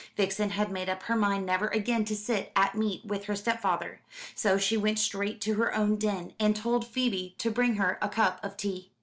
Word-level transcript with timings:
Vixen 0.17 0.49
had 0.49 0.71
made 0.71 0.89
up 0.89 1.03
her 1.03 1.15
mind 1.15 1.45
never 1.45 1.67
again 1.67 2.03
to 2.05 2.15
sit 2.15 2.51
at 2.55 2.73
meat 2.73 3.05
with 3.05 3.25
her 3.25 3.35
stepfather; 3.35 4.01
so 4.33 4.57
she 4.57 4.75
went 4.75 4.97
straight 4.97 5.39
to 5.41 5.53
her 5.53 5.75
own 5.75 5.95
den, 5.97 6.33
and 6.39 6.55
told 6.55 6.87
Phoebe 6.87 7.35
to 7.37 7.51
bring 7.51 7.75
her 7.75 7.99
a 8.01 8.09
cup 8.09 8.43
of 8.43 8.57
tea. 8.57 8.89